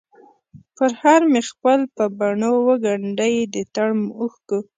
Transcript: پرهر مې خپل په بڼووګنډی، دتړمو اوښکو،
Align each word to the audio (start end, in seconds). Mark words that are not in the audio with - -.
پرهر 0.75 1.21
مې 1.31 1.41
خپل 1.49 1.79
په 1.95 2.03
بڼووګنډی، 2.17 3.35
دتړمو 3.53 4.07
اوښکو، 4.19 4.59